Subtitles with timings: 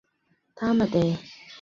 [0.03, 0.07] 弗拉内人
[0.87, 1.31] 口变化图示